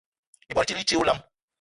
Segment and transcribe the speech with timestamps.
[0.49, 1.19] Ibwal i tit i ti olam.